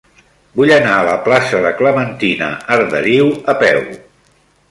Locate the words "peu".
3.63-3.85